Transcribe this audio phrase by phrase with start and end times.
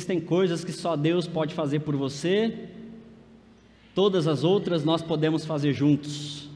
[0.00, 2.70] Existem coisas que só Deus pode fazer por você,
[3.94, 6.48] todas as outras nós podemos fazer juntos.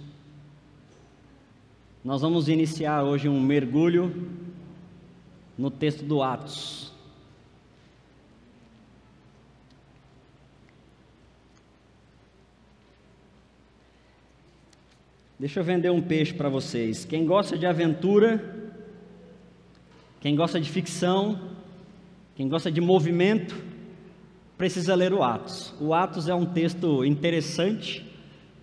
[2.02, 4.30] Nós vamos iniciar hoje um mergulho
[5.58, 6.90] no texto do Atos.
[15.38, 17.04] Deixa eu vender um peixe para vocês.
[17.04, 18.72] Quem gosta de aventura,
[20.22, 21.53] quem gosta de ficção,
[22.34, 23.54] quem gosta de movimento,
[24.58, 25.72] precisa ler o Atos.
[25.80, 28.04] O Atos é um texto interessante,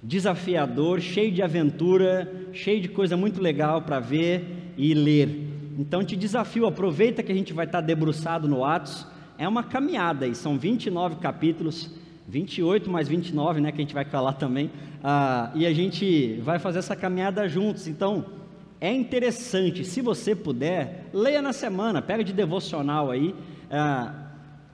[0.03, 5.47] desafiador, cheio de aventura, cheio de coisa muito legal para ver e ler.
[5.79, 9.07] Então te desafio, aproveita que a gente vai estar debruçado no Atos.
[9.37, 11.91] É uma caminhada aí, são 29 capítulos,
[12.27, 14.69] 28 mais 29, né, que a gente vai falar também.
[15.03, 17.87] Ah, e a gente vai fazer essa caminhada juntos.
[17.87, 18.25] Então,
[18.81, 23.33] é interessante, se você puder, leia na semana, pega de devocional aí.
[23.71, 24.13] Ah,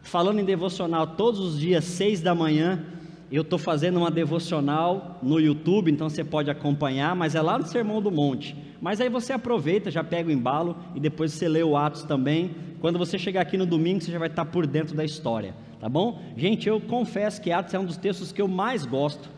[0.02, 2.84] falando em devocional, todos os dias, seis da manhã,
[3.32, 7.68] eu estou fazendo uma devocional no YouTube, então você pode acompanhar, mas é lá no
[7.68, 8.56] Sermão do Monte.
[8.82, 12.56] Mas aí você aproveita, já pega o embalo e depois você lê o Atos também.
[12.80, 15.88] Quando você chegar aqui no domingo, você já vai estar por dentro da história, tá
[15.88, 16.22] bom?
[16.36, 19.30] Gente, eu confesso que Atos é um dos textos que eu mais gosto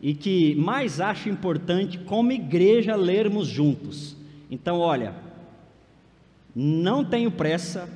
[0.00, 4.16] e que mais acho importante como igreja lermos juntos.
[4.50, 5.14] Então, olha,
[6.54, 7.88] não tenho pressa.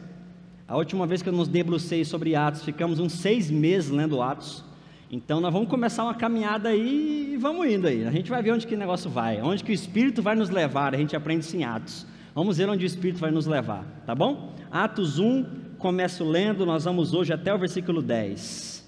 [0.68, 4.62] A última vez que eu nos debrucei sobre Atos, ficamos uns seis meses lendo Atos.
[5.10, 8.06] Então nós vamos começar uma caminhada aí e vamos indo aí.
[8.06, 10.50] A gente vai ver onde que o negócio vai, onde que o Espírito vai nos
[10.50, 10.94] levar.
[10.94, 12.06] A gente aprende isso em Atos.
[12.34, 14.52] Vamos ver onde o Espírito vai nos levar, tá bom?
[14.70, 15.46] Atos 1,
[15.78, 18.86] começo lendo, nós vamos hoje até o versículo 10.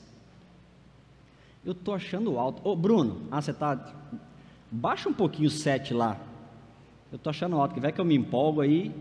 [1.64, 2.60] Eu estou achando alto.
[2.62, 3.90] Ô Bruno, ah, você está.
[4.70, 6.20] Baixa um pouquinho o 7 lá.
[7.10, 8.94] Eu estou achando alto, que vai que eu me empolgo aí.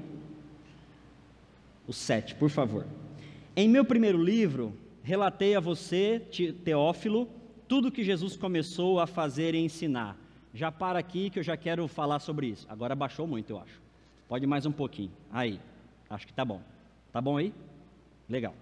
[1.89, 2.85] O 7, por favor.
[3.55, 6.21] Em meu primeiro livro, relatei a você,
[6.63, 7.27] Teófilo,
[7.67, 10.15] tudo que Jesus começou a fazer e ensinar.
[10.53, 12.67] Já para aqui que eu já quero falar sobre isso.
[12.69, 13.81] Agora baixou muito, eu acho.
[14.27, 15.11] Pode mais um pouquinho.
[15.31, 15.59] Aí,
[16.07, 16.61] acho que tá bom.
[17.11, 17.51] Tá bom aí?
[18.29, 18.53] Legal.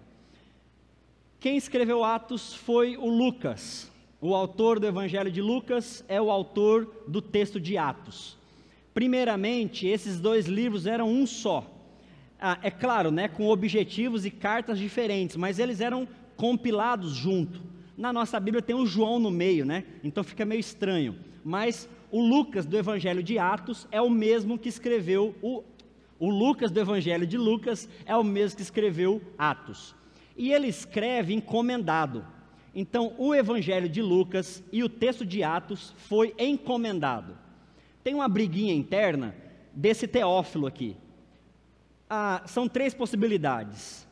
[1.38, 3.92] Quem escreveu Atos foi o Lucas.
[4.22, 8.38] O autor do Evangelho de Lucas é o autor do texto de Atos.
[8.94, 11.74] Primeiramente, esses dois livros eram um só.
[12.40, 16.06] Ah, é claro, né, com objetivos e cartas diferentes, mas eles eram
[16.36, 17.60] compilados junto.
[17.96, 19.84] Na nossa Bíblia tem o João no meio, né?
[20.04, 21.16] Então fica meio estranho.
[21.44, 25.64] Mas o Lucas do Evangelho de Atos é o mesmo que escreveu o
[26.18, 29.94] o Lucas do Evangelho de Lucas é o mesmo que escreveu Atos.
[30.36, 32.26] E ele escreve encomendado.
[32.74, 37.38] Então, o Evangelho de Lucas e o texto de Atos foi encomendado.
[38.02, 39.34] Tem uma briguinha interna
[39.72, 40.96] desse Teófilo aqui.
[42.08, 44.06] Ah, são três possibilidades.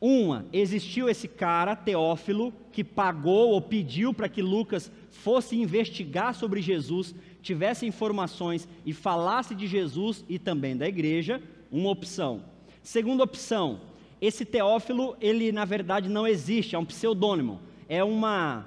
[0.00, 6.62] Uma, existiu esse cara, Teófilo, que pagou ou pediu para que Lucas fosse investigar sobre
[6.62, 12.44] Jesus, tivesse informações e falasse de Jesus e também da igreja, uma opção.
[12.80, 13.80] Segunda opção,
[14.20, 18.66] esse Teófilo, ele na verdade não existe, é um pseudônimo, é uma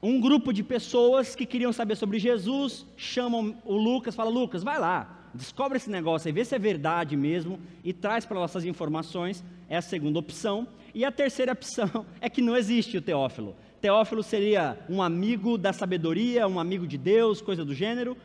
[0.00, 4.78] um grupo de pessoas que queriam saber sobre Jesus, chamam o Lucas, fala Lucas, vai
[4.78, 9.44] lá, descobre esse negócio aí, vê se é verdade mesmo e traz para nossas informações.
[9.68, 10.68] É a segunda opção.
[10.94, 13.56] E a terceira opção é que não existe o Teófilo.
[13.80, 18.16] Teófilo seria um amigo da sabedoria, um amigo de Deus, coisa do gênero.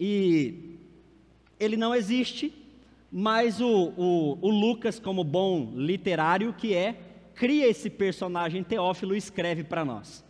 [0.00, 0.78] E
[1.60, 2.52] ele não existe,
[3.12, 6.96] mas o, o, o Lucas, como bom literário que é,
[7.34, 10.24] cria esse personagem Teófilo e escreve para nós.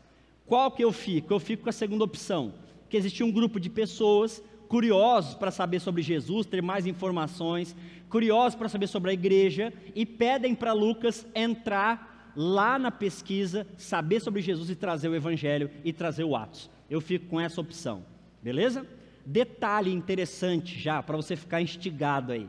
[0.45, 1.33] Qual que eu fico?
[1.33, 2.55] Eu fico com a segunda opção,
[2.89, 7.75] que existia um grupo de pessoas curiosos para saber sobre Jesus, ter mais informações,
[8.09, 14.21] curiosos para saber sobre a igreja e pedem para Lucas entrar lá na pesquisa, saber
[14.21, 16.71] sobre Jesus e trazer o evangelho e trazer o Atos.
[16.89, 18.05] Eu fico com essa opção,
[18.43, 18.87] beleza?
[19.25, 22.49] Detalhe interessante já para você ficar instigado aí.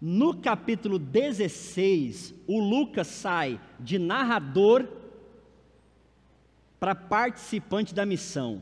[0.00, 4.88] No capítulo 16, o Lucas sai de narrador
[6.80, 8.60] para participante da missão.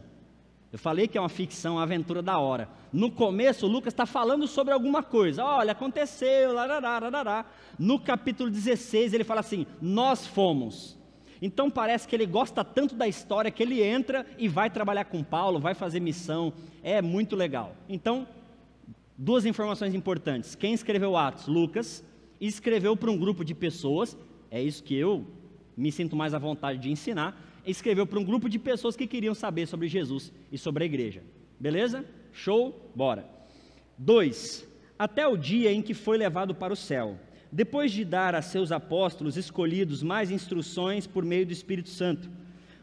[0.70, 2.68] Eu falei que é uma ficção, uma aventura da hora.
[2.92, 5.44] No começo, Lucas está falando sobre alguma coisa.
[5.44, 7.46] Olha, aconteceu, larará, larará.
[7.78, 10.98] No capítulo 16, ele fala assim: Nós fomos.
[11.42, 15.24] Então parece que ele gosta tanto da história que ele entra e vai trabalhar com
[15.24, 16.52] Paulo, vai fazer missão.
[16.82, 17.74] É muito legal.
[17.88, 18.28] Então,
[19.16, 20.54] duas informações importantes.
[20.54, 21.46] Quem escreveu Atos?
[21.46, 22.04] Lucas.
[22.40, 24.16] Escreveu para um grupo de pessoas.
[24.50, 25.26] É isso que eu
[25.76, 29.34] me sinto mais à vontade de ensinar escreveu para um grupo de pessoas que queriam
[29.34, 31.22] saber sobre Jesus e sobre a igreja.
[31.58, 32.04] Beleza?
[32.32, 32.90] Show?
[32.94, 33.28] Bora.
[33.98, 34.66] 2.
[34.98, 37.18] Até o dia em que foi levado para o céu.
[37.52, 42.30] depois de dar a seus apóstolos escolhidos mais instruções por meio do Espírito Santo.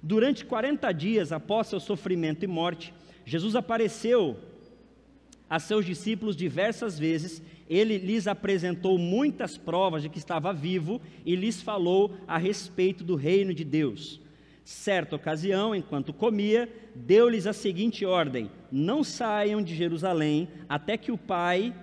[0.04, 2.94] Durante 40 dias após seu sofrimento e morte,
[3.26, 4.38] Jesus apareceu
[5.50, 11.36] a seus discípulos diversas vezes, ele lhes apresentou muitas provas de que estava vivo e
[11.36, 14.20] lhes falou a respeito do reino de Deus.
[14.68, 21.18] Certa ocasião, enquanto comia, deu-lhes a seguinte ordem: Não saiam de Jerusalém até que o
[21.18, 21.74] Pai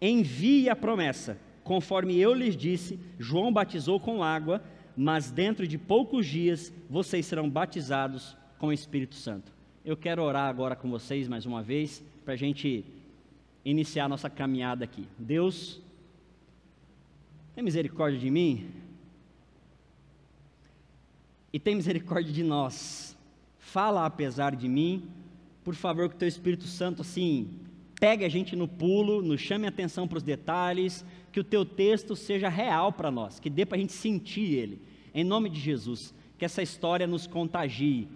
[0.00, 1.38] envie a promessa.
[1.62, 4.62] Conforme eu lhes disse, João batizou com água,
[4.96, 9.52] mas dentro de poucos dias vocês serão batizados com o Espírito Santo.
[9.84, 12.82] Eu quero orar agora com vocês mais uma vez, para a gente
[13.62, 15.06] iniciar nossa caminhada aqui.
[15.18, 15.82] Deus,
[17.54, 18.85] tem misericórdia de mim
[21.56, 23.16] e tem misericórdia de nós.
[23.58, 25.08] Fala apesar de mim,
[25.64, 27.48] por favor, que o Teu Espírito Santo assim
[27.98, 32.14] pegue a gente no pulo, nos chame atenção para os detalhes, que o teu texto
[32.14, 34.82] seja real para nós, que dê para a gente sentir ele.
[35.14, 38.06] Em nome de Jesus, que essa história nos contagie.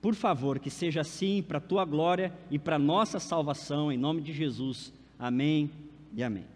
[0.00, 3.98] Por favor, que seja assim para a tua glória e para a nossa salvação, em
[3.98, 4.90] nome de Jesus.
[5.18, 5.70] Amém
[6.14, 6.46] e amém.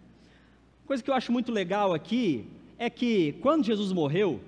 [0.87, 2.47] Coisa que eu acho muito legal aqui
[2.79, 4.41] é que quando Jesus morreu,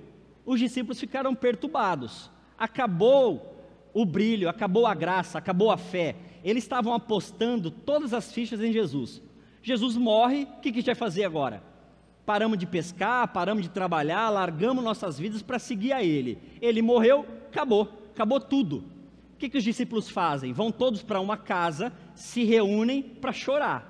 [0.52, 2.30] os discípulos ficaram perturbados.
[2.58, 3.56] Acabou
[3.94, 8.72] o brilho, acabou a graça, acabou a fé eles estavam apostando todas as fichas em
[8.72, 9.22] Jesus.
[9.62, 11.64] Jesus morre, o que, a gente vai fazer agora?
[12.26, 16.38] Paramos de pescar, paramos de trabalhar, largamos nossas vidas para seguir a Ele.
[16.62, 18.84] Ele morreu, acabou, acabou tudo.
[19.34, 20.54] O que, que os discípulos fazem?
[20.54, 23.88] Vão todos para uma casa, se reúnem para chorar.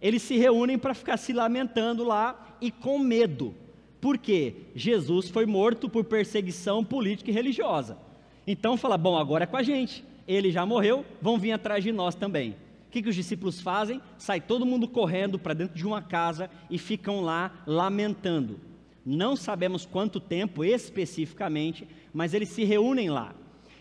[0.00, 3.54] Eles se reúnem para ficar se lamentando lá e com medo.
[4.00, 4.54] Por quê?
[4.74, 7.98] Jesus foi morto por perseguição política e religiosa.
[8.46, 11.90] Então fala, bom, agora é com a gente ele já morreu, vão vir atrás de
[11.90, 12.50] nós também.
[12.86, 14.00] O que, que os discípulos fazem?
[14.18, 18.60] Sai todo mundo correndo para dentro de uma casa e ficam lá lamentando.
[19.04, 23.34] Não sabemos quanto tempo especificamente, mas eles se reúnem lá.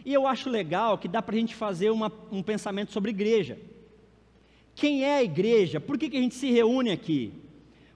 [0.05, 3.59] E eu acho legal que dá para a gente fazer uma, um pensamento sobre igreja.
[4.73, 5.81] Quem é a igreja?
[5.81, 7.33] Por que, que a gente se reúne aqui?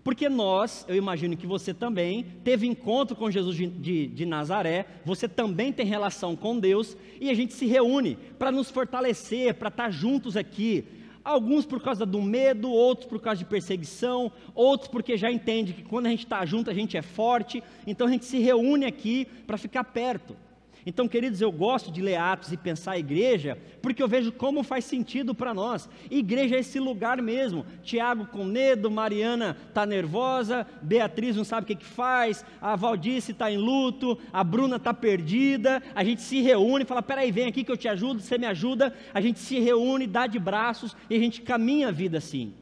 [0.04, 4.86] Porque nós, eu imagino que você também, teve encontro com Jesus de, de, de Nazaré,
[5.06, 9.70] você também tem relação com Deus, e a gente se reúne para nos fortalecer, para
[9.70, 10.84] estar juntos aqui.
[11.24, 15.84] Alguns por causa do medo, outros por causa de perseguição, outros porque já entende que
[15.84, 19.28] quando a gente está junto a gente é forte, então a gente se reúne aqui
[19.46, 20.36] para ficar perto.
[20.86, 24.64] Então, queridos, eu gosto de ler Atos e pensar a igreja, porque eu vejo como
[24.64, 25.88] faz sentido para nós.
[26.10, 27.66] Igreja é esse lugar mesmo.
[27.84, 33.32] Tiago com medo, Mariana está nervosa, Beatriz não sabe o que, que faz, a Valdice
[33.32, 35.84] está em luto, a Bruna está perdida.
[35.94, 38.48] A gente se reúne e fala: peraí, vem aqui que eu te ajudo, você me
[38.48, 38.94] ajuda.
[39.14, 42.54] A gente se reúne, dá de braços e a gente caminha a vida assim.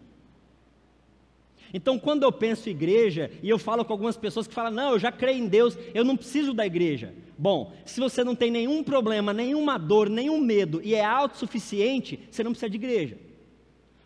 [1.74, 5.00] Então, quando eu penso igreja, e eu falo com algumas pessoas que falam, não, eu
[5.00, 7.13] já creio em Deus, eu não preciso da igreja.
[7.38, 12.44] Bom, se você não tem nenhum problema, nenhuma dor, nenhum medo e é autossuficiente, você
[12.44, 13.18] não precisa de igreja.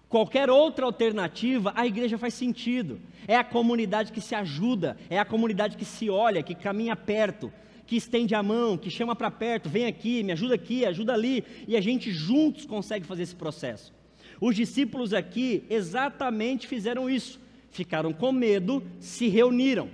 [0.10, 3.00] Qualquer outra alternativa, a igreja faz sentido.
[3.27, 7.51] É a comunidade que se ajuda, é a comunidade que se olha, que caminha perto,
[7.88, 11.43] que estende a mão, que chama para perto, vem aqui, me ajuda aqui, ajuda ali,
[11.67, 13.93] e a gente juntos consegue fazer esse processo.
[14.39, 17.41] Os discípulos aqui exatamente fizeram isso
[17.74, 19.89] ficaram com medo, se reuniram.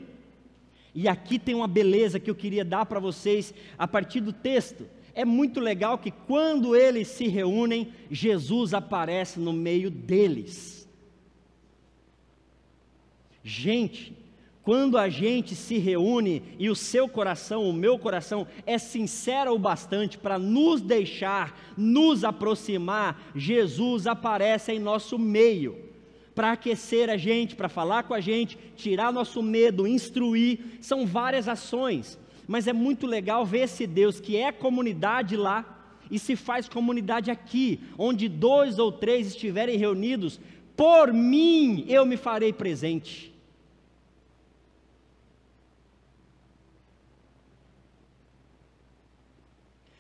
[0.94, 4.86] E aqui tem uma beleza que eu queria dar para vocês a partir do texto.
[5.16, 10.88] É muito legal que quando eles se reúnem, Jesus aparece no meio deles.
[13.42, 14.14] Gente,
[14.62, 19.60] quando a gente se reúne e o seu coração, o meu coração, é sincero o
[19.60, 25.89] bastante para nos deixar, nos aproximar, Jesus aparece em nosso meio
[26.40, 31.50] para aquecer a gente, para falar com a gente, tirar nosso medo, instruir, são várias
[31.50, 32.18] ações.
[32.48, 37.30] Mas é muito legal ver esse Deus que é comunidade lá e se faz comunidade
[37.30, 40.40] aqui, onde dois ou três estiverem reunidos,
[40.78, 43.36] por mim eu me farei presente.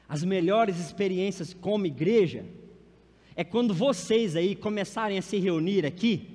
[0.08, 2.46] As melhores experiências como igreja
[3.40, 6.28] é quando vocês aí começarem a se reunir aqui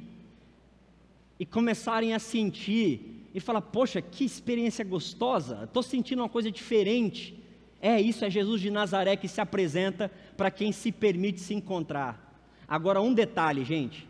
[1.38, 7.38] e começarem a sentir e falar: Poxa, que experiência gostosa, estou sentindo uma coisa diferente.
[7.78, 12.34] É isso, é Jesus de Nazaré que se apresenta para quem se permite se encontrar.
[12.66, 14.08] Agora, um detalhe, gente.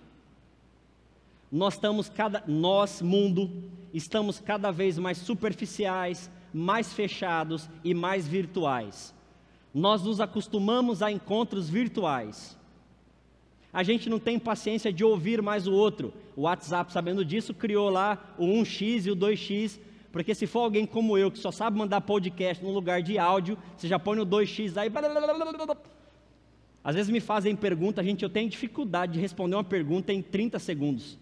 [1.50, 3.50] Nós estamos cada, nós, mundo,
[3.92, 9.12] estamos cada vez mais superficiais, mais fechados e mais virtuais.
[9.74, 12.56] Nós nos acostumamos a encontros virtuais.
[13.74, 16.14] A gente não tem paciência de ouvir mais o outro.
[16.36, 19.80] O WhatsApp, sabendo disso, criou lá o 1x e o 2x,
[20.12, 23.58] porque se for alguém como eu, que só sabe mandar podcast no lugar de áudio,
[23.76, 24.88] você já põe no 2x aí.
[26.84, 30.60] Às vezes me fazem pergunta, gente, eu tenho dificuldade de responder uma pergunta em 30
[30.60, 31.18] segundos.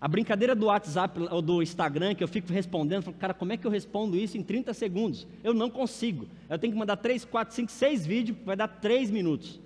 [0.00, 3.56] A brincadeira do WhatsApp ou do Instagram, que eu fico respondendo, falo, cara, como é
[3.58, 5.26] que eu respondo isso em 30 segundos?
[5.44, 6.26] Eu não consigo.
[6.48, 9.60] Eu tenho que mandar 3, 4, 5, 6 vídeos, vai dar 3 minutos.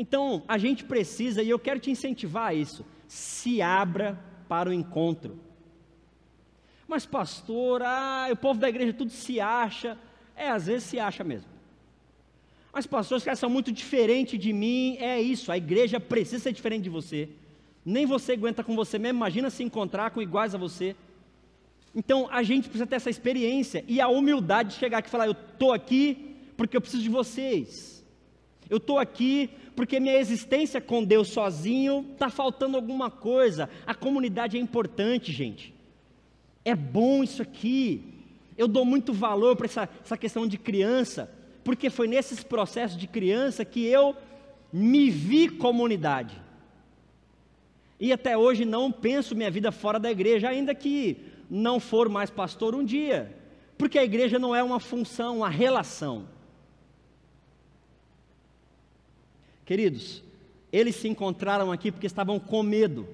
[0.00, 4.72] Então, a gente precisa, e eu quero te incentivar a isso, se abra para o
[4.72, 5.38] encontro.
[6.88, 9.98] Mas, pastor, ah, o povo da igreja tudo se acha.
[10.34, 11.50] É, às vezes se acha mesmo.
[12.72, 14.96] Mas, pastor, os caras são muito diferentes de mim.
[14.96, 17.28] É isso, a igreja precisa ser diferente de você.
[17.84, 20.96] Nem você aguenta com você mesmo, imagina se encontrar com iguais a você.
[21.94, 25.26] Então a gente precisa ter essa experiência e a humildade de chegar aqui e falar:
[25.26, 27.99] Eu estou aqui porque eu preciso de vocês.
[28.70, 33.68] Eu estou aqui porque minha existência com Deus sozinho está faltando alguma coisa.
[33.86, 35.74] A comunidade é importante, gente.
[36.64, 38.02] É bom isso aqui.
[38.56, 41.30] Eu dou muito valor para essa, essa questão de criança,
[41.64, 44.16] porque foi nesses processos de criança que eu
[44.72, 46.40] me vi comunidade
[48.00, 51.18] e até hoje não penso minha vida fora da igreja, ainda que
[51.50, 53.36] não for mais pastor um dia,
[53.76, 56.24] porque a igreja não é uma função, uma relação.
[59.70, 60.24] Queridos,
[60.72, 63.06] eles se encontraram aqui porque estavam com medo.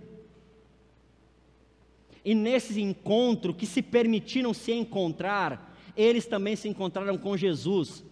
[2.24, 8.02] E nesse encontro que se permitiram se encontrar, eles também se encontraram com Jesus.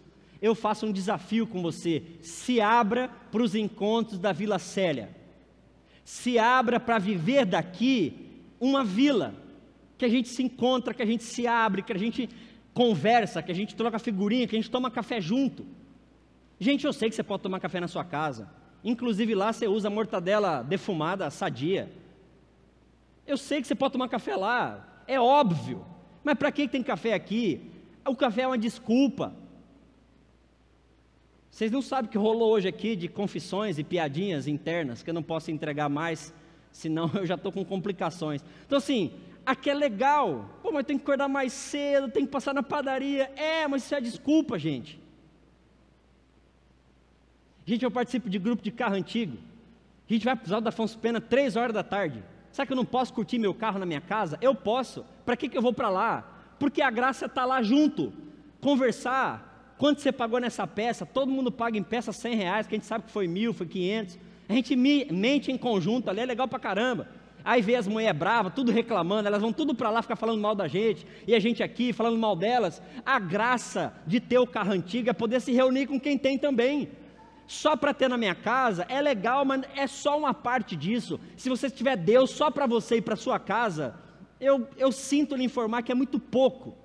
[0.43, 5.25] Eu faço um desafio com você: se abra para os encontros da Vila Célia
[6.05, 8.13] se abra para viver daqui
[8.61, 9.35] uma vila,
[9.97, 12.29] que a gente se encontra, que a gente se abre, que a gente
[12.75, 15.65] conversa, que a gente troca figurinha, que a gente toma café junto.
[16.59, 18.49] Gente, eu sei que você pode tomar café na sua casa,
[18.83, 21.91] inclusive lá você usa mortadela defumada, sadia.
[23.27, 25.85] Eu sei que você pode tomar café lá, é óbvio,
[26.23, 27.71] mas para que tem café aqui?
[28.07, 29.35] O café é uma desculpa.
[31.51, 35.15] Vocês não sabem o que rolou hoje aqui de confissões e piadinhas internas que eu
[35.15, 36.35] não posso entregar mais,
[36.73, 38.45] senão eu já estou com complicações.
[38.67, 39.13] Então, assim,
[39.47, 40.51] aqui é legal.
[40.63, 43.31] Pô, mas tem que acordar mais cedo, tem que passar na padaria.
[43.37, 45.01] É, mas isso é desculpa, gente.
[47.67, 49.39] Gente, eu participo de grupo de carro antigo.
[50.09, 52.23] A gente vai para o da Afonso Pena três horas da tarde.
[52.53, 54.39] Sabe que eu não posso curtir meu carro na minha casa?
[54.41, 55.05] Eu posso.
[55.25, 56.55] Para que, que eu vou para lá?
[56.59, 58.13] Porque a graça está lá junto.
[58.61, 61.05] Conversar, Quanto você pagou nessa peça?
[61.05, 63.67] Todo mundo paga em peça 100 reais, que a gente sabe que foi mil, foi
[63.67, 64.19] 500.
[64.49, 67.09] A gente mente em conjunto ali, é legal pra caramba.
[67.45, 70.55] Aí vê as mulheres bravas, tudo reclamando, elas vão tudo para lá ficar falando mal
[70.55, 72.81] da gente, e a gente aqui falando mal delas.
[73.05, 76.89] A graça de ter o carro antigo é poder se reunir com quem tem também.
[77.47, 81.21] Só para ter na minha casa é legal, mas é só uma parte disso.
[81.37, 83.95] Se você tiver Deus só para você e para sua casa,
[84.41, 86.77] eu, eu sinto lhe informar que é muito pouco.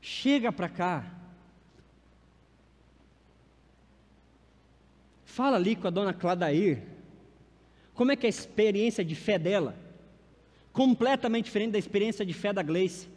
[0.00, 1.04] Chega para cá.
[5.24, 6.82] Fala ali com a dona Cladair.
[7.94, 9.83] Como é que é a experiência de fé dela?
[10.74, 13.08] Completamente diferente da experiência de fé da Gleice.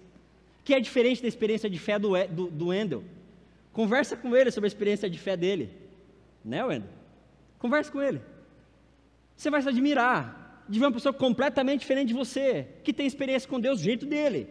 [0.63, 3.03] Que é diferente da experiência de fé do, do, do Wendel.
[3.73, 5.69] Conversa com ele sobre a experiência de fé dele.
[6.45, 6.89] Né, Wendel?
[7.59, 8.21] Conversa com ele.
[9.35, 13.49] Você vai se admirar de ver uma pessoa completamente diferente de você, que tem experiência
[13.49, 14.47] com Deus do jeito dele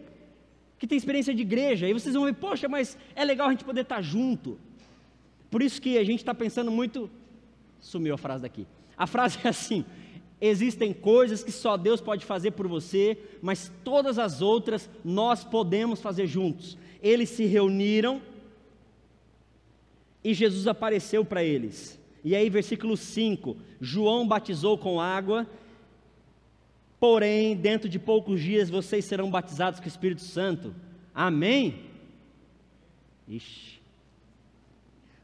[0.77, 3.65] que tem experiência de igreja, e vocês vão ver, poxa, mas é legal a gente
[3.65, 4.59] poder estar junto.
[5.49, 7.09] Por isso que a gente está pensando muito.
[7.79, 8.67] Sumiu a frase daqui.
[8.95, 9.85] A frase é assim:
[10.39, 16.01] existem coisas que só Deus pode fazer por você, mas todas as outras nós podemos
[16.01, 16.77] fazer juntos.
[17.01, 18.21] Eles se reuniram
[20.23, 21.99] e Jesus apareceu para eles.
[22.23, 25.47] E aí, versículo 5: João batizou com água
[26.99, 30.73] Porém, dentro de poucos dias vocês serão batizados com o Espírito Santo.
[31.13, 31.83] Amém?
[33.27, 33.77] Ixi.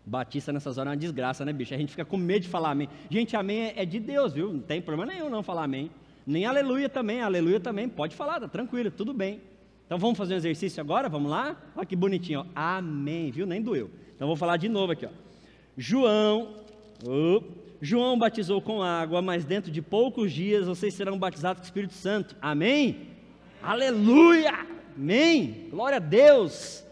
[0.05, 1.74] Batista nessas horas é uma desgraça, né, bicho?
[1.74, 2.89] A gente fica com medo de falar amém.
[3.10, 4.51] Gente, amém é de Deus, viu?
[4.51, 5.89] Não tem problema nenhum não falar amém.
[6.25, 7.88] Nem aleluia também, aleluia também.
[7.88, 9.41] Pode falar, tá tranquilo, tudo bem.
[9.86, 11.07] Então vamos fazer um exercício agora?
[11.07, 11.55] Vamos lá?
[11.75, 12.45] Olha que bonitinho, ó.
[12.53, 13.45] Amém, viu?
[13.45, 13.89] Nem doeu.
[14.15, 15.10] Então vou falar de novo aqui, ó.
[15.77, 16.55] João,
[17.81, 21.93] João batizou com água, mas dentro de poucos dias vocês serão batizados com o Espírito
[21.93, 22.36] Santo.
[22.41, 23.07] Amém?
[23.62, 24.67] Aleluia!
[24.95, 25.67] Amém!
[25.69, 26.83] Glória a Deus!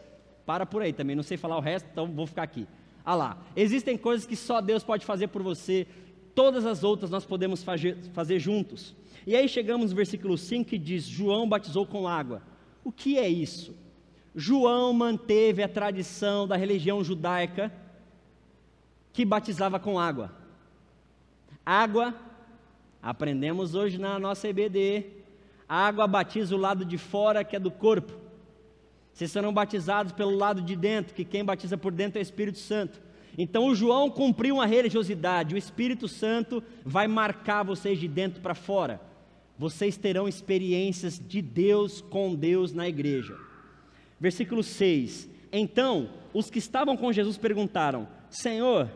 [0.46, 2.68] Para por aí também, não sei falar o resto, então vou ficar aqui.
[3.04, 5.88] Ah lá, existem coisas que só Deus pode fazer por você,
[6.36, 8.96] todas as outras nós podemos fazer, juntos.
[9.26, 12.42] E aí chegamos no versículo 5 que diz: João batizou com água.
[12.84, 13.76] O que é isso?
[14.36, 17.72] João manteve a tradição da religião judaica
[19.12, 20.32] que batizava com água.
[21.66, 22.16] Água,
[23.02, 25.06] aprendemos hoje na nossa EBD,
[25.68, 28.21] água batiza o lado de fora que é do corpo.
[29.14, 32.60] Vocês serão batizados pelo lado de dentro, que quem batiza por dentro é o Espírito
[32.60, 33.02] Santo.
[33.38, 38.54] Então o João cumpriu uma religiosidade, o Espírito Santo vai marcar vocês de dentro para
[38.54, 39.02] fora.
[39.58, 43.38] Vocês terão experiências de Deus com Deus na igreja.
[44.20, 48.90] Versículo 6: Então os que estavam com Jesus perguntaram: Senhor,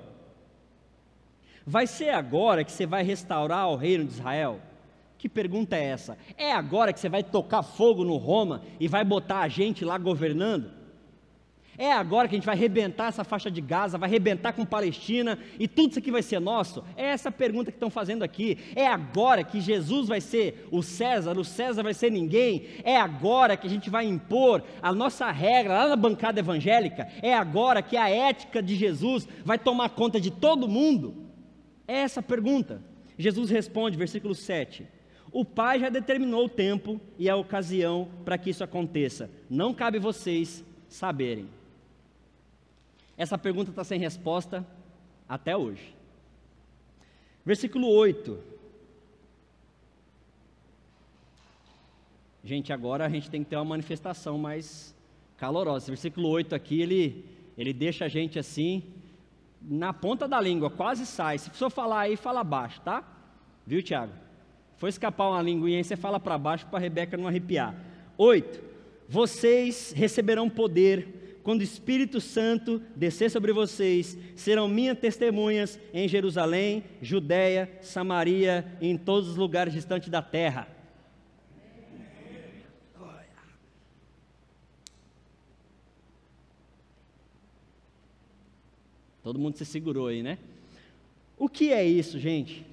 [1.65, 4.59] vai ser agora que você vai restaurar o reino de Israel?
[5.25, 6.19] Que pergunta é essa?
[6.37, 9.97] É agora que você vai tocar fogo no Roma e vai botar a gente lá
[9.97, 10.69] governando?
[11.79, 15.39] É agora que a gente vai arrebentar essa faixa de Gaza, vai arrebentar com Palestina
[15.59, 16.83] e tudo isso aqui vai ser nosso?
[16.95, 18.59] É essa pergunta que estão fazendo aqui.
[18.75, 22.67] É agora que Jesus vai ser o César, o César vai ser ninguém?
[22.83, 27.07] É agora que a gente vai impor a nossa regra lá na bancada evangélica?
[27.23, 31.15] É agora que a ética de Jesus vai tomar conta de todo mundo?
[31.87, 32.79] É essa a pergunta.
[33.17, 34.93] Jesus responde, versículo 7.
[35.35, 39.29] O Pai já determinou o tempo e a ocasião para que isso aconteça.
[39.49, 41.49] Não cabe vocês saberem.
[43.17, 44.65] Essa pergunta está sem resposta
[45.27, 45.93] até hoje.
[47.45, 48.39] Versículo 8.
[52.41, 54.95] Gente, agora a gente tem que ter uma manifestação mais
[55.35, 55.87] calorosa.
[55.87, 57.25] Versículo 8 aqui, ele,
[57.57, 58.83] ele deixa a gente assim,
[59.61, 61.39] na ponta da língua, quase sai.
[61.39, 63.03] Se for falar aí, fala baixo, tá?
[63.67, 64.23] Viu, Tiago?
[64.77, 67.75] Foi escapar uma linguinha aí, você fala para baixo para a Rebeca não arrepiar.
[68.17, 68.61] 8.
[69.07, 76.83] Vocês receberão poder quando o Espírito Santo descer sobre vocês, serão minhas testemunhas em Jerusalém,
[77.03, 80.67] Judéia, Samaria e em todos os lugares distantes da terra.
[89.21, 90.39] Todo mundo se segurou aí, né?
[91.37, 92.65] O que é isso, gente?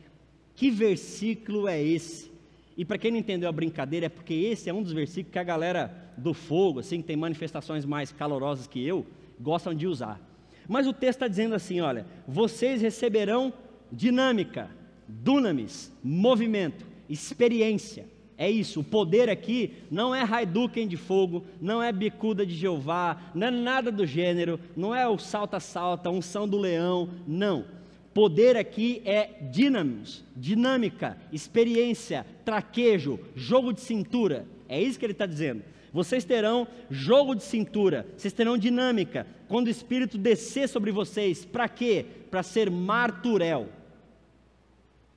[0.62, 2.30] Que versículo é esse?
[2.76, 5.38] E para quem não entendeu a brincadeira, é porque esse é um dos versículos que
[5.40, 9.04] a galera do fogo, assim, que tem manifestações mais calorosas que eu,
[9.40, 10.20] gostam de usar.
[10.68, 13.52] Mas o texto está dizendo assim: olha, vocês receberão
[13.90, 14.70] dinâmica,
[15.08, 18.06] dunamis, movimento, experiência.
[18.38, 23.20] É isso, o poder aqui não é Haiduken de fogo, não é bicuda de Jeová,
[23.34, 27.81] não é nada do gênero, não é o salta-salta, unção do leão, não.
[28.14, 34.46] Poder aqui é dinamos, dinâmica, experiência, traquejo, jogo de cintura.
[34.68, 35.62] É isso que ele está dizendo.
[35.92, 39.26] Vocês terão jogo de cintura, vocês terão dinâmica.
[39.48, 42.04] Quando o Espírito descer sobre vocês, para quê?
[42.30, 43.68] Para ser marturel.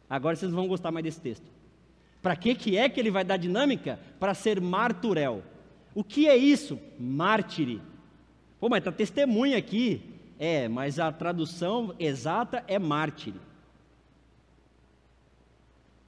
[0.10, 1.45] Agora vocês não vão gostar mais desse texto.
[2.21, 3.99] Para que, que é que ele vai dar dinâmica?
[4.19, 5.43] Para ser marturel.
[5.93, 6.79] O que é isso?
[6.99, 7.81] Mártire.
[8.60, 10.01] Pô, mas está testemunha aqui.
[10.38, 13.39] É, mas a tradução exata é mártire.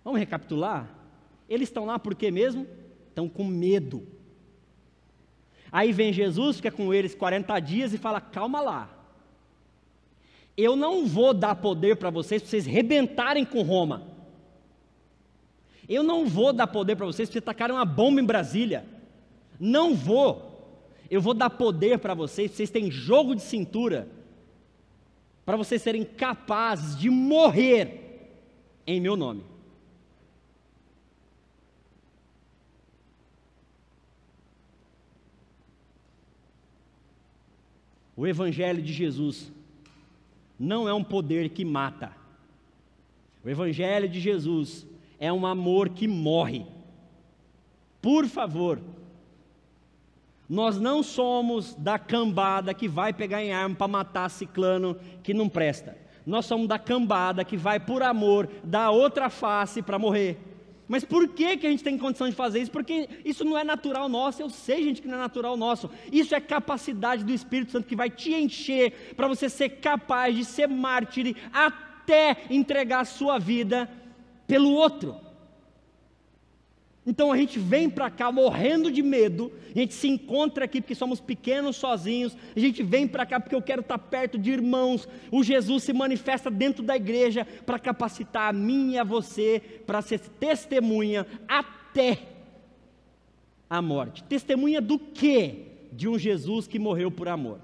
[0.03, 0.87] Vamos recapitular?
[1.49, 2.67] Eles estão lá por quê mesmo?
[3.09, 4.07] Estão com medo.
[5.71, 8.89] Aí vem Jesus, fica com eles 40 dias e fala: calma lá.
[10.55, 14.07] Eu não vou dar poder para vocês para vocês rebentarem com Roma.
[15.87, 18.85] Eu não vou dar poder para vocês para vocês tacarem uma bomba em Brasília.
[19.59, 20.47] Não vou.
[21.09, 24.09] Eu vou dar poder para vocês, vocês terem jogo de cintura,
[25.47, 28.35] para vocês serem capazes de morrer
[28.85, 29.45] em meu nome.
[38.13, 39.49] O Evangelho de Jesus
[40.59, 42.11] não é um poder que mata.
[43.41, 44.85] O Evangelho de Jesus
[45.17, 46.65] é um amor que morre.
[48.01, 48.81] Por favor,
[50.49, 55.49] nós não somos da cambada que vai pegar em arma para matar ciclano que não
[55.49, 55.97] presta.
[56.25, 60.37] Nós somos da cambada que vai, por amor, dar outra face para morrer.
[60.87, 62.71] Mas por que, que a gente tem condição de fazer isso?
[62.71, 64.41] Porque isso não é natural nosso.
[64.41, 65.89] Eu sei, gente, que não é natural nosso.
[66.11, 70.45] Isso é capacidade do Espírito Santo que vai te encher para você ser capaz de
[70.45, 73.89] ser mártir até entregar a sua vida
[74.47, 75.26] pelo outro.
[77.09, 80.93] Então a gente vem para cá morrendo de medo, a gente se encontra aqui porque
[80.93, 85.07] somos pequenos sozinhos, a gente vem para cá porque eu quero estar perto de irmãos.
[85.31, 90.01] O Jesus se manifesta dentro da igreja para capacitar a mim e a você para
[90.01, 92.23] ser testemunha até
[93.69, 94.21] a morte.
[94.25, 95.61] Testemunha do quê?
[95.93, 97.61] De um Jesus que morreu por amor.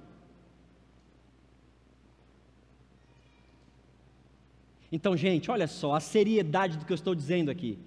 [4.89, 7.77] Então, gente, olha só a seriedade do que eu estou dizendo aqui.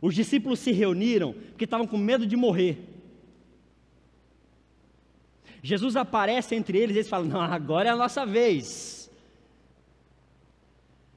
[0.00, 2.78] Os discípulos se reuniram porque estavam com medo de morrer.
[5.62, 9.10] Jesus aparece entre eles e eles falam: Não, agora é a nossa vez.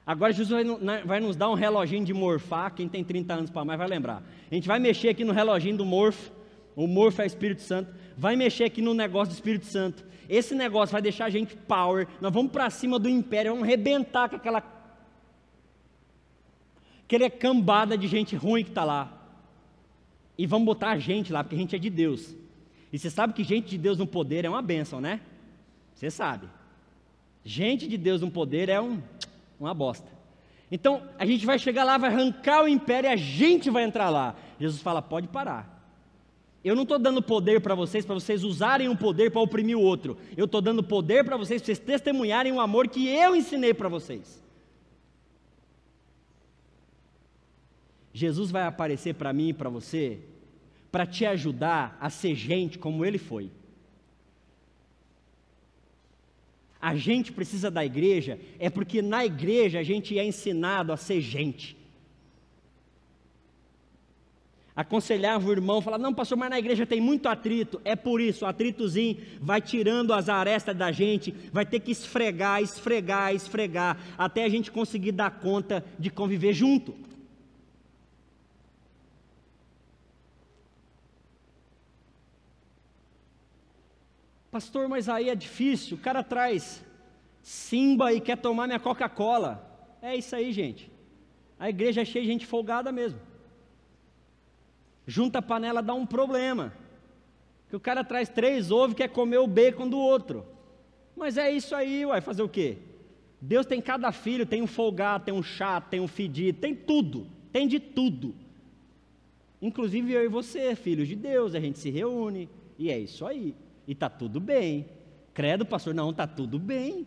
[0.04, 0.66] Agora Jesus
[1.06, 2.74] vai, nos dar um reloginho de morfar.
[2.74, 4.22] Quem tem 30 anos para mais vai lembrar.
[4.50, 6.32] A gente vai mexer aqui no reloginho do morfo.
[6.74, 7.94] O morfo é Espírito Santo.
[8.16, 10.04] Vai mexer aqui no negócio do Espírito Santo.
[10.28, 12.08] Esse negócio vai deixar a gente power.
[12.20, 14.60] Nós vamos para cima do império, vamos arrebentar com aquela
[17.10, 19.12] aquela cambada de gente ruim que está lá.
[20.38, 22.36] E vamos botar a gente lá, porque a gente é de Deus.
[22.92, 25.20] E você sabe que gente de Deus no poder é uma bênção, né?
[25.92, 26.48] Você sabe.
[27.44, 29.02] Gente de Deus no poder é um,
[29.58, 30.06] uma bosta.
[30.70, 34.08] Então, a gente vai chegar lá, vai arrancar o império e a gente vai entrar
[34.08, 34.36] lá.
[34.58, 35.78] Jesus fala: pode parar.
[36.62, 39.82] Eu não estou dando poder para vocês, para vocês usarem um poder para oprimir o
[39.82, 40.16] outro.
[40.36, 43.88] Eu estou dando poder para vocês, para vocês testemunharem o amor que eu ensinei para
[43.88, 44.40] vocês.
[48.12, 50.20] Jesus vai aparecer para mim e para você
[50.90, 53.50] para te ajudar a ser gente como ele foi.
[56.80, 61.20] A gente precisa da igreja é porque na igreja a gente é ensinado a ser
[61.20, 61.76] gente.
[64.74, 67.80] Aconselhava o irmão, falava: Não, pastor, mas na igreja tem muito atrito.
[67.84, 72.62] É por isso, o atritozinho vai tirando as arestas da gente, vai ter que esfregar,
[72.62, 76.94] esfregar, esfregar, até a gente conseguir dar conta de conviver junto.
[84.50, 85.96] Pastor, mas aí é difícil.
[85.96, 86.84] O cara traz
[87.42, 89.66] Simba e quer tomar minha Coca-Cola.
[90.02, 90.90] É isso aí, gente.
[91.58, 93.20] A igreja é cheia de gente folgada mesmo.
[95.06, 96.72] Junta a panela, dá um problema.
[97.68, 100.44] Que o cara traz três ovos e quer comer o bacon do outro.
[101.16, 102.78] Mas é isso aí, vai fazer o quê?
[103.40, 107.26] Deus tem cada filho, tem um folgado, tem um chato, tem um fedido, tem tudo,
[107.52, 108.34] tem de tudo.
[109.62, 113.54] Inclusive eu e você, filhos de Deus, a gente se reúne e é isso aí.
[113.90, 114.86] E está tudo bem.
[115.34, 117.04] Credo, pastor, não, está tudo bem.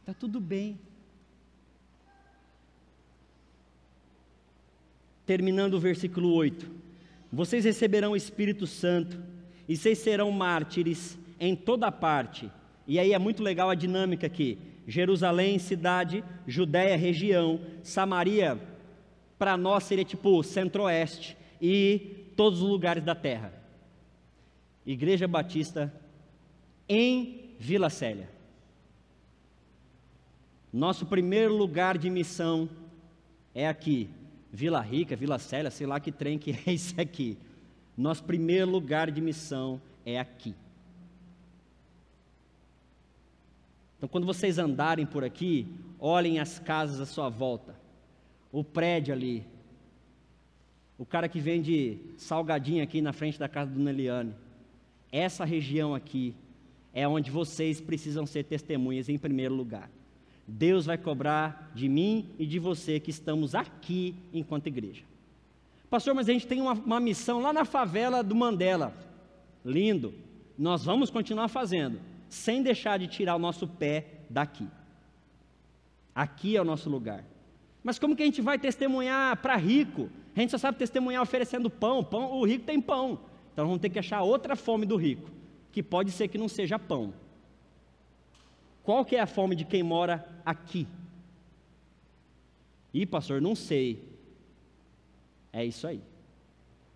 [0.00, 0.76] Está tudo bem.
[5.24, 6.68] Terminando o versículo 8:
[7.32, 9.22] Vocês receberão o Espírito Santo,
[9.68, 12.50] e vocês serão mártires em toda parte.
[12.84, 18.60] E aí é muito legal a dinâmica aqui: Jerusalém, cidade, Judéia, região, Samaria,
[19.38, 23.57] para nós seria tipo centro-oeste, e todos os lugares da terra.
[24.88, 25.92] Igreja Batista
[26.88, 28.26] em Vila Célia.
[30.72, 32.70] Nosso primeiro lugar de missão
[33.54, 34.08] é aqui.
[34.50, 37.36] Vila Rica, Vila Célia, sei lá que trem que é esse aqui.
[37.94, 40.54] Nosso primeiro lugar de missão é aqui.
[43.98, 45.66] Então, quando vocês andarem por aqui,
[45.98, 47.78] olhem as casas à sua volta.
[48.50, 49.46] O prédio ali.
[50.96, 54.47] O cara que vende salgadinho aqui na frente da casa do Neliane
[55.10, 56.34] essa região aqui
[56.92, 59.90] é onde vocês precisam ser testemunhas em primeiro lugar.
[60.46, 65.02] Deus vai cobrar de mim e de você que estamos aqui enquanto igreja.
[65.90, 68.94] Pastor, mas a gente tem uma, uma missão lá na favela do Mandela.
[69.64, 70.14] Lindo.
[70.56, 74.66] Nós vamos continuar fazendo, sem deixar de tirar o nosso pé daqui.
[76.14, 77.24] Aqui é o nosso lugar.
[77.84, 80.10] Mas como que a gente vai testemunhar para rico?
[80.34, 82.02] A gente só sabe testemunhar oferecendo pão.
[82.02, 82.32] pão.
[82.32, 83.20] O rico tem pão.
[83.58, 85.28] Então vamos ter que achar outra fome do rico,
[85.72, 87.12] que pode ser que não seja pão.
[88.84, 90.86] Qual que é a fome de quem mora aqui?
[92.94, 94.00] Ih, pastor, não sei.
[95.52, 96.00] É isso aí.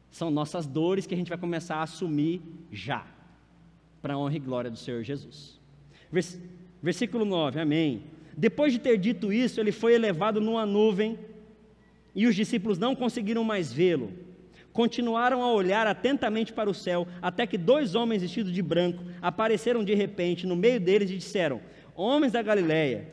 [0.08, 3.08] São nossas dores que a gente vai começar a assumir já,
[4.00, 5.58] para a honra e glória do Senhor Jesus.
[6.12, 6.40] Vers
[6.80, 8.04] versículo 9, amém.
[8.36, 11.18] Depois de ter dito isso, ele foi elevado numa nuvem
[12.14, 14.30] e os discípulos não conseguiram mais vê-lo
[14.72, 19.84] continuaram a olhar atentamente para o céu, até que dois homens vestidos de branco apareceram
[19.84, 21.60] de repente no meio deles e disseram:
[21.94, 23.08] Homens da Galileia,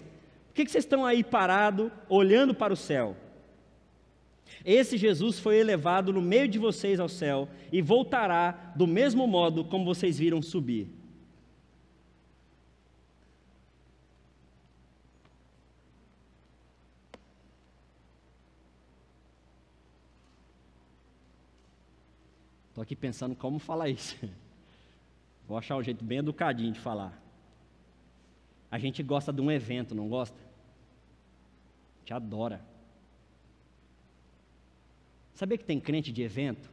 [0.48, 3.16] por que, vocês estão aí parados, olhando para o céu?
[4.66, 9.64] Esse Jesus foi elevado no meio de vocês ao céu e voltará do mesmo modo
[9.64, 10.99] como vocês viram subir.
[22.90, 24.18] Aqui pensando como falar isso.
[25.48, 27.22] Vou achar um jeito bem educadinho de falar.
[28.72, 30.36] A gente gosta de um evento, não gosta?
[30.36, 32.66] A gente adora.
[35.36, 36.68] Sabia que tem crente de evento?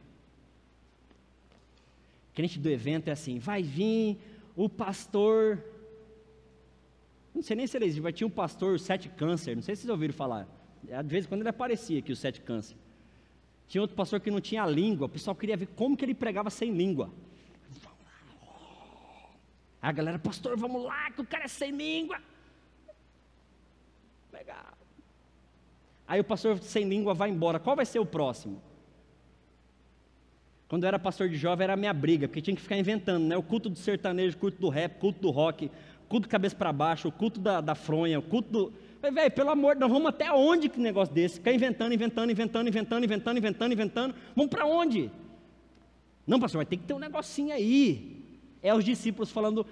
[2.33, 4.17] Crente do evento é assim: vai vir
[4.55, 5.63] o pastor.
[7.33, 9.91] Não sei nem se ele vai ter um pastor sete câncer, não sei se vocês
[9.91, 10.47] ouviram falar.
[10.91, 12.75] Às vezes quando ele aparecia aqui, o sete câncer.
[13.67, 16.49] Tinha outro pastor que não tinha língua, o pessoal queria ver como que ele pregava
[16.49, 17.11] sem língua.
[19.81, 22.19] A galera, pastor, vamos lá, que o cara é sem língua.
[24.31, 24.77] Legal.
[26.07, 27.59] Aí o pastor sem língua vai embora.
[27.59, 28.61] Qual vai ser o próximo?
[30.67, 33.25] Quando eu era pastor de jovem, era a minha briga, porque tinha que ficar inventando,
[33.25, 33.37] né?
[33.37, 36.55] O culto do sertanejo, o culto do rap, o culto do rock, o culto cabeça
[36.55, 38.73] para baixo, o culto da, da fronha, o culto do.
[39.01, 41.35] Velho, pelo amor Deus, vamos até onde que negócio desse?
[41.35, 44.15] Ficar inventando, inventando, inventando, inventando, inventando, inventando, inventando.
[44.35, 45.11] Vamos para onde?
[46.25, 48.25] Não, pastor, vai ter que ter um negocinho aí.
[48.61, 49.65] É os discípulos falando,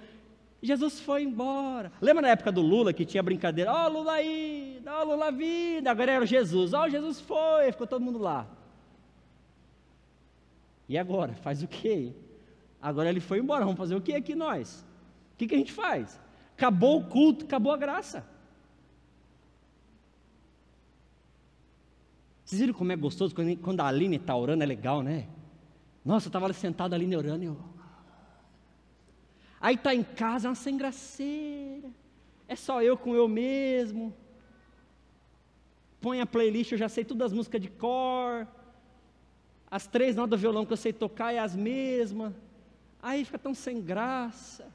[0.62, 1.92] Jesus foi embora.
[2.00, 3.72] Lembra na época do Lula que tinha brincadeira?
[3.72, 5.90] Ó, oh, Lula aí, ó, oh, Lula vida.
[5.90, 7.72] Agora era Jesus, ó, oh, Jesus foi.
[7.72, 8.46] Ficou todo mundo lá.
[10.88, 11.34] E agora?
[11.34, 12.12] Faz o quê?
[12.80, 13.64] Agora ele foi embora.
[13.64, 14.84] Vamos fazer o que aqui nós?
[15.34, 16.18] O que, que a gente faz?
[16.56, 18.24] Acabou o culto, acabou a graça.
[22.46, 24.62] Vocês viram como é gostoso quando a Aline está orando?
[24.62, 25.26] É legal, né?
[26.04, 27.58] Nossa, eu estava sentado ali orando e eu.
[29.60, 31.90] Aí está em casa, uma sem graceira.
[32.46, 34.14] É só eu com eu mesmo.
[36.00, 38.46] Põe a playlist, eu já sei todas as músicas de cor.
[39.68, 42.32] As três notas do violão que eu sei tocar é as mesmas.
[43.02, 44.72] Aí fica tão sem graça.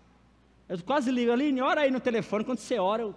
[0.68, 3.16] Eu quase ligo ali, ora aí no telefone, quando você ora, eu...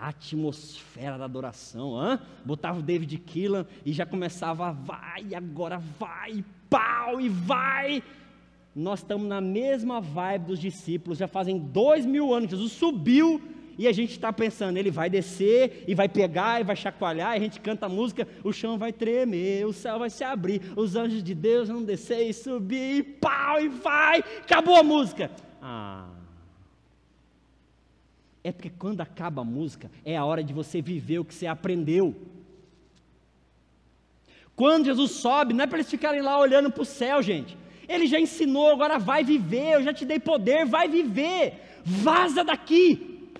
[0.00, 2.18] a atmosfera da adoração, hã?
[2.42, 8.02] botava o David Killan e já começava, vai, agora vai, pau e vai.
[8.74, 13.42] Nós estamos na mesma vibe dos discípulos, já fazem dois mil anos, Jesus subiu
[13.76, 17.36] e a gente está pensando, ele vai descer e vai pegar e vai chacoalhar, e
[17.36, 20.96] a gente canta a música, o chão vai tremer, o céu vai se abrir, os
[20.96, 25.30] anjos de Deus vão descer e subir, e pau, e vai, acabou a música.
[25.60, 26.19] Ah.
[28.42, 31.46] É porque quando acaba a música, é a hora de você viver o que você
[31.46, 32.14] aprendeu.
[34.56, 37.56] Quando Jesus sobe, não é para eles ficarem lá olhando para o céu, gente.
[37.88, 43.30] Ele já ensinou, agora vai viver, eu já te dei poder, vai viver, vaza daqui.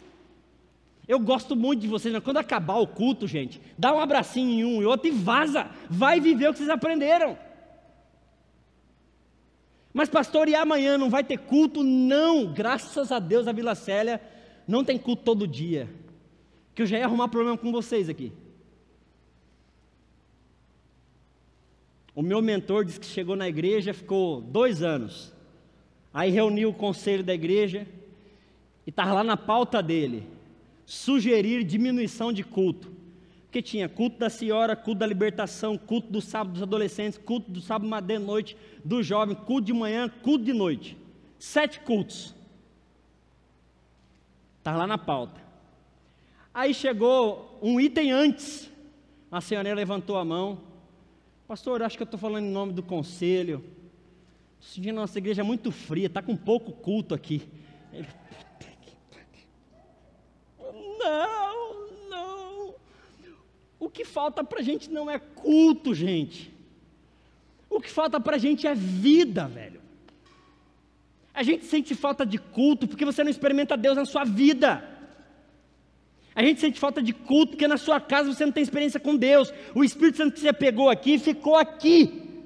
[1.07, 4.65] Eu gosto muito de vocês, mas quando acabar o culto, gente, dá um abracinho em
[4.65, 5.69] um e outro e vaza.
[5.89, 7.39] Vai viver o que vocês aprenderam.
[9.93, 11.83] Mas, pastor, e amanhã não vai ter culto?
[11.83, 14.21] Não, graças a Deus a Vila Célia
[14.67, 15.89] não tem culto todo dia.
[16.75, 18.33] Que eu já ia arrumar problema com vocês aqui.
[22.15, 25.33] O meu mentor disse que chegou na igreja, ficou dois anos.
[26.13, 27.87] Aí reuniu o conselho da igreja
[28.87, 30.27] e estava lá na pauta dele
[30.85, 32.91] sugerir diminuição de culto.
[33.45, 37.61] Porque tinha culto da senhora, culto da libertação, culto do sábado dos adolescentes, culto do
[37.61, 40.97] sábado de noite do jovem, culto de manhã, culto de noite.
[41.39, 42.35] Sete cultos.
[44.61, 45.41] Está lá na pauta.
[46.53, 48.71] Aí chegou um item antes.
[49.33, 50.61] A senhora levantou a mão.
[51.49, 53.65] Pastor, acho que eu estou falando em nome do conselho.
[54.61, 57.43] Sentindo nossa igreja muito fria, está com pouco culto aqui.
[57.91, 58.07] Ele,
[60.99, 62.75] não, não.
[63.79, 66.53] O que falta para a gente não é culto, gente.
[67.71, 69.80] O que falta para a gente é vida, velho.
[71.41, 74.85] A gente sente falta de culto porque você não experimenta Deus na sua vida.
[76.35, 79.17] A gente sente falta de culto porque na sua casa você não tem experiência com
[79.17, 79.51] Deus.
[79.75, 82.45] O Espírito Santo que você pegou aqui ficou aqui.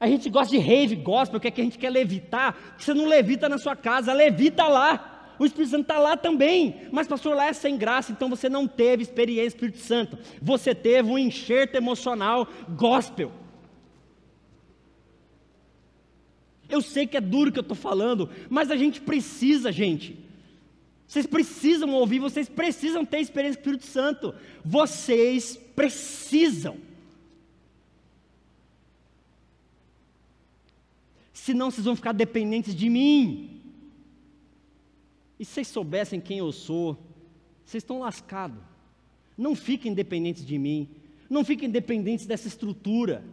[0.00, 2.74] A gente gosta de rave, gospel, porque é que a gente quer levitar.
[2.76, 7.06] Você não levita na sua casa, levita lá o Espírito Santo está lá também, mas
[7.06, 11.16] pastor, lá é sem graça, então você não teve experiência Espírito Santo, você teve um
[11.16, 12.46] enxerto emocional
[12.76, 13.32] gospel.
[16.70, 20.16] Eu sei que é duro que eu estou falando, mas a gente precisa, gente.
[21.06, 24.34] Vocês precisam ouvir, vocês precisam ter experiência com o Espírito Santo.
[24.64, 26.76] Vocês precisam.
[31.32, 33.60] Senão vocês vão ficar dependentes de mim.
[35.38, 36.96] E se vocês soubessem quem eu sou,
[37.64, 38.60] vocês estão lascados.
[39.36, 40.88] Não fiquem dependentes de mim.
[41.28, 43.24] Não fiquem dependentes dessa estrutura.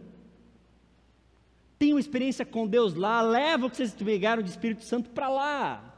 [1.78, 3.20] Tenham experiência com Deus lá.
[3.20, 5.88] Leva o que vocês pegaram de Espírito Santo para lá.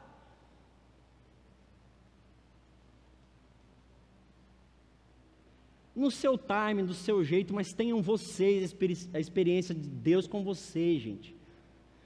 [5.95, 8.75] no seu time, do seu jeito, mas tenham vocês
[9.13, 11.35] a experiência de Deus com vocês, gente.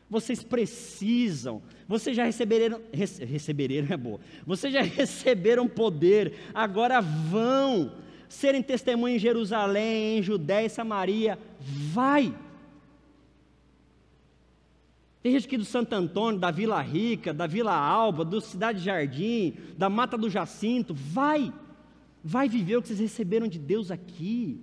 [0.09, 7.91] Vocês precisam, vocês já receberam, rece, receberam é boa, vocês já receberam poder, agora vão
[8.27, 12.33] serem testemunhas em Jerusalém, em Judéia e Samaria, vai.
[15.25, 19.55] Tem gente aqui do Santo Antônio, da Vila Rica, da Vila Alba, do Cidade Jardim,
[19.75, 21.51] da Mata do Jacinto, vai,
[22.23, 24.61] vai viver o que vocês receberam de Deus aqui.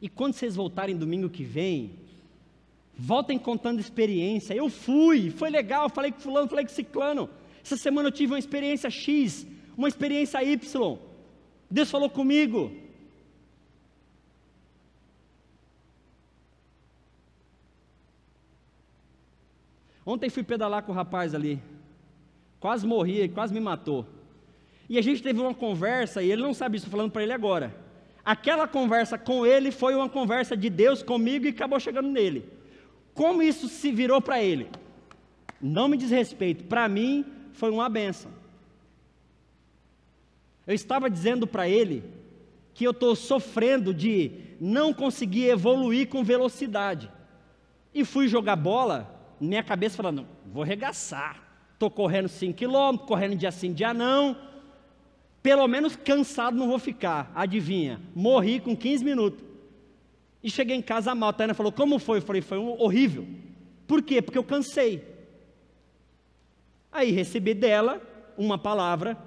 [0.00, 1.98] E quando vocês voltarem domingo que vem,
[2.96, 4.54] voltem contando experiência.
[4.54, 7.28] Eu fui, foi legal, falei com fulano, falei com ciclano.
[7.64, 9.44] Essa semana eu tive uma experiência X,
[9.76, 10.98] uma experiência Y.
[11.68, 12.83] Deus falou comigo.
[20.06, 21.60] Ontem fui pedalar com o rapaz ali.
[22.60, 24.06] Quase morri, quase me matou.
[24.88, 27.74] E a gente teve uma conversa, e ele não sabe isso, falando para ele agora.
[28.24, 32.48] Aquela conversa com ele foi uma conversa de Deus comigo e acabou chegando nele.
[33.12, 34.68] Como isso se virou para ele?
[35.60, 38.30] Não me diz respeito, para mim foi uma benção.
[40.66, 42.02] Eu estava dizendo para ele
[42.72, 47.10] que eu estou sofrendo de não conseguir evoluir com velocidade.
[47.94, 51.42] E fui jogar bola, minha cabeça falando, vou regaçar.
[51.72, 54.36] Estou correndo 5 km, correndo dia sim, dia não.
[55.42, 57.30] Pelo menos cansado não vou ficar.
[57.34, 58.00] Adivinha?
[58.14, 59.44] Morri com 15 minutos.
[60.42, 61.30] E cheguei em casa mal.
[61.30, 62.18] A Tânia falou: Como foi?
[62.18, 63.26] Eu falei: Foi horrível.
[63.86, 64.22] Por quê?
[64.22, 65.04] Porque eu cansei.
[66.90, 68.00] Aí recebi dela
[68.38, 69.18] uma palavra.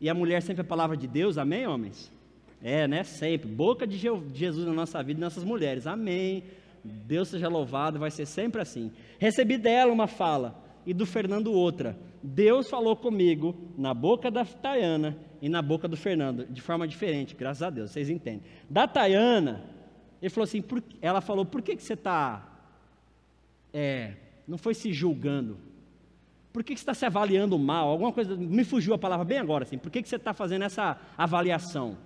[0.00, 2.12] E a mulher sempre é a palavra de Deus, amém, homens?
[2.62, 3.02] É, né?
[3.04, 3.48] Sempre.
[3.48, 6.44] Boca de Jesus na nossa vida e nossas mulheres, amém.
[6.84, 8.92] Deus seja louvado, vai ser sempre assim.
[9.18, 11.96] Recebi dela uma fala e do Fernando outra.
[12.22, 17.34] Deus falou comigo na boca da Tayana e na boca do Fernando, de forma diferente,
[17.34, 18.42] graças a Deus, vocês entendem.
[18.68, 19.64] Da Tayana,
[20.20, 22.48] ele falou assim, por, ela falou, por que, que você está,
[23.72, 24.14] é,
[24.48, 25.58] não foi se julgando,
[26.50, 29.38] por que, que você está se avaliando mal, alguma coisa, me fugiu a palavra bem
[29.38, 31.98] agora, assim, por que, que você está fazendo essa avaliação?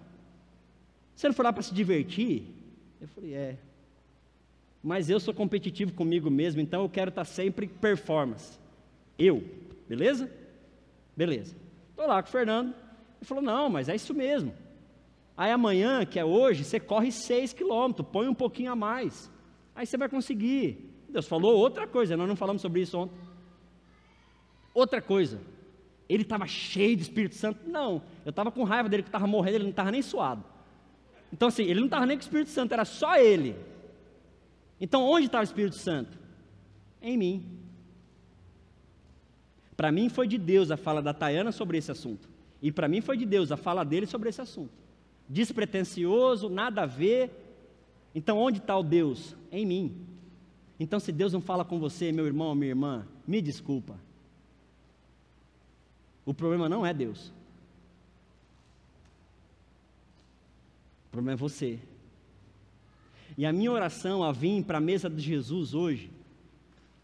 [1.14, 2.42] Você não foi lá para se divertir?
[3.00, 3.58] Eu falei, é,
[4.82, 8.58] mas eu sou competitivo comigo mesmo, então eu quero estar sempre performance,
[9.18, 9.42] eu,
[9.88, 10.30] Beleza?
[11.16, 11.56] Beleza.
[11.90, 12.68] Estou lá com o Fernando.
[12.68, 14.54] Ele falou: Não, mas é isso mesmo.
[15.36, 19.30] Aí amanhã, que é hoje, você corre 6 quilômetros, põe um pouquinho a mais.
[19.74, 20.92] Aí você vai conseguir.
[21.08, 23.16] Deus falou outra coisa, nós não falamos sobre isso ontem.
[24.74, 25.40] Outra coisa,
[26.08, 27.60] ele estava cheio de Espírito Santo?
[27.66, 30.44] Não, eu estava com raiva dele que estava morrendo, ele não estava nem suado.
[31.32, 33.56] Então, assim, ele não estava nem com o Espírito Santo, era só ele.
[34.80, 36.18] Então, onde estava o Espírito Santo?
[37.02, 37.58] Em mim.
[39.76, 42.28] Para mim foi de Deus a fala da Tayana sobre esse assunto.
[42.60, 44.72] E para mim foi de Deus a fala dele sobre esse assunto.
[45.28, 47.30] Despretensioso, nada a ver.
[48.12, 49.36] Então onde está o Deus?
[49.52, 49.96] Em mim.
[50.80, 53.96] Então se Deus não fala com você, meu irmão ou minha irmã, me desculpa.
[56.26, 57.32] O problema não é Deus.
[61.06, 61.78] O problema é você.
[63.38, 66.10] E a minha oração a vir para a mesa de Jesus hoje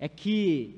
[0.01, 0.75] é que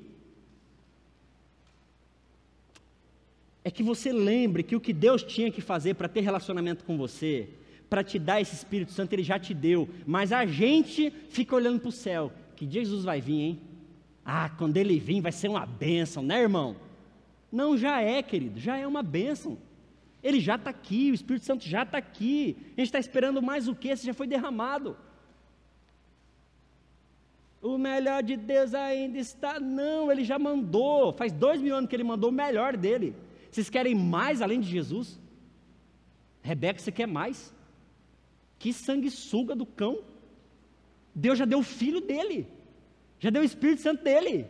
[3.64, 6.98] é que você lembre que o que Deus tinha que fazer para ter relacionamento com
[6.98, 7.48] você,
[7.88, 11.80] para te dar esse Espírito Santo, Ele já te deu, mas a gente fica olhando
[11.80, 12.30] para o céu.
[12.54, 13.60] Que Jesus vai vir, hein?
[14.22, 16.76] Ah, quando Ele vir vai ser uma bênção, né, irmão?
[17.50, 19.56] Não, já é, querido, já é uma bênção.
[20.22, 22.58] Ele já está aqui, o Espírito Santo já está aqui.
[22.76, 23.88] A gente está esperando mais o que?
[23.88, 24.96] Esse já foi derramado.
[27.66, 29.58] O melhor de Deus ainda está.
[29.58, 31.12] Não, ele já mandou.
[31.12, 33.12] Faz dois mil anos que ele mandou o melhor dele.
[33.50, 35.18] Vocês querem mais além de Jesus?
[36.42, 37.52] Rebeca, você quer mais?
[38.56, 39.98] Que sanguessuga do cão.
[41.12, 42.46] Deus já deu o filho dele,
[43.18, 44.46] já deu o Espírito Santo dele.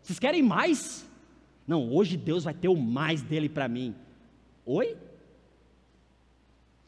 [0.00, 1.08] Vocês querem mais?
[1.66, 3.94] Não, hoje Deus vai ter o mais dele para mim.
[4.64, 4.96] Oi?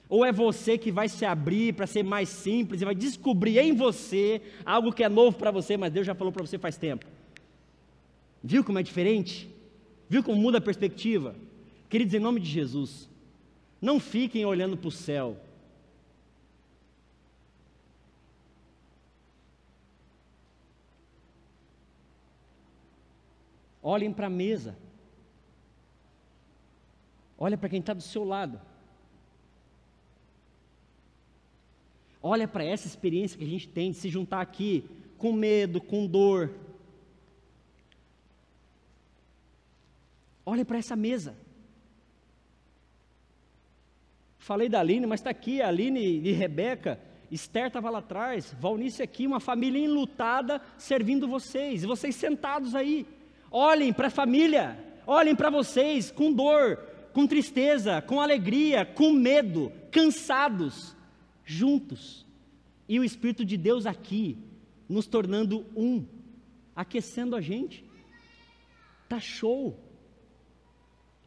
[0.08, 3.74] Ou é você que vai se abrir para ser mais simples e vai descobrir em
[3.74, 7.04] você algo que é novo para você, mas Deus já falou para você faz tempo?
[8.42, 9.50] Viu como é diferente?
[10.08, 11.34] Viu como muda a perspectiva?
[11.88, 13.08] Queridos, em nome de Jesus,
[13.80, 15.36] não fiquem olhando para o céu.
[23.82, 24.76] Olhem para a mesa.
[27.38, 28.60] Olha para quem está do seu lado.
[32.26, 34.84] Olha para essa experiência que a gente tem de se juntar aqui
[35.16, 36.52] com medo, com dor,
[40.48, 41.36] Olhe para essa mesa.
[44.38, 47.00] Falei da Aline, mas está aqui, a Aline e Rebeca,
[47.32, 53.04] Esther estava lá atrás, Valnice aqui, uma família enlutada servindo vocês, e vocês sentados aí.
[53.50, 56.78] Olhem para a família, olhem para vocês com dor,
[57.12, 60.95] com tristeza, com alegria, com medo, cansados,
[61.46, 62.26] juntos,
[62.88, 64.36] e o Espírito de Deus aqui,
[64.88, 66.04] nos tornando um,
[66.74, 67.84] aquecendo a gente.
[69.08, 69.78] Tá show!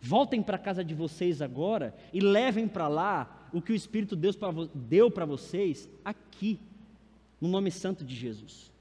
[0.01, 4.15] Voltem para a casa de vocês agora e levem para lá o que o Espírito
[4.15, 4.37] Deus
[4.73, 6.59] deu para vocês aqui,
[7.39, 8.71] no nome santo de Jesus.